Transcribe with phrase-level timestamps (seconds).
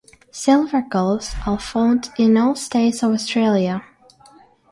[0.31, 3.83] Silver gulls are found in all states of Australia.